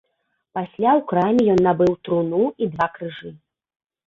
Пасля 0.57 0.91
ў 1.01 1.03
краме 1.11 1.43
ён 1.57 1.61
набыў 1.67 1.93
труну 2.09 2.41
і 2.63 2.71
два 2.73 2.87
крыжы. 2.97 3.29